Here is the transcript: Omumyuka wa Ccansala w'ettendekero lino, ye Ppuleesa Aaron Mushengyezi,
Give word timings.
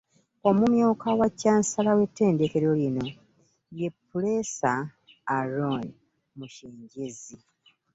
Omumyuka 0.49 1.07
wa 1.19 1.27
Ccansala 1.33 1.91
w'ettendekero 1.97 2.69
lino, 2.79 3.05
ye 3.77 3.87
Ppuleesa 3.93 4.73
Aaron 5.37 5.83
Mushengyezi, 6.37 7.37